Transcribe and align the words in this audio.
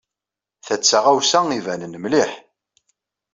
Ta 0.65 0.75
d 0.79 0.81
taɣawsa 0.83 1.39
ibanen 1.57 1.99
mliḥ. 1.99 2.31